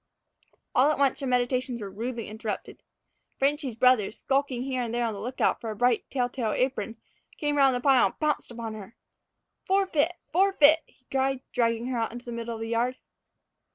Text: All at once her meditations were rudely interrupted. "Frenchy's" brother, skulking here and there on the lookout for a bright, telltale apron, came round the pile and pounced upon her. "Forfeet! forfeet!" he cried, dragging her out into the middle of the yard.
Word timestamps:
All 0.73 0.89
at 0.91 0.97
once 0.97 1.19
her 1.19 1.27
meditations 1.27 1.79
were 1.79 1.91
rudely 1.91 2.27
interrupted. 2.27 2.81
"Frenchy's" 3.37 3.75
brother, 3.75 4.09
skulking 4.11 4.63
here 4.63 4.81
and 4.81 4.91
there 4.91 5.05
on 5.05 5.13
the 5.13 5.19
lookout 5.21 5.61
for 5.61 5.69
a 5.69 5.75
bright, 5.75 6.09
telltale 6.09 6.53
apron, 6.53 6.97
came 7.37 7.55
round 7.55 7.75
the 7.75 7.81
pile 7.81 8.07
and 8.07 8.19
pounced 8.19 8.49
upon 8.49 8.73
her. 8.73 8.95
"Forfeet! 9.63 10.13
forfeet!" 10.33 10.79
he 10.87 11.05
cried, 11.11 11.41
dragging 11.51 11.85
her 11.89 11.99
out 11.99 12.11
into 12.11 12.25
the 12.25 12.31
middle 12.31 12.55
of 12.55 12.61
the 12.61 12.67
yard. 12.69 12.97